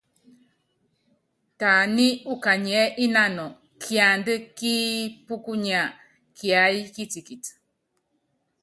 Taní 1.59 2.07
ukanyiɛ́ 2.33 2.93
ínanɔ 3.05 3.45
kiandá 3.81 4.33
kípúkunya 4.57 5.81
kiáyí 6.37 6.79
kitikiti. 6.95 7.51